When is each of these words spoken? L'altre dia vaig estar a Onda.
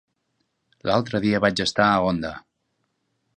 L'altre 0.89 1.21
dia 1.25 1.41
vaig 1.45 1.61
estar 1.67 1.91
a 1.91 2.01
Onda. 2.13 2.33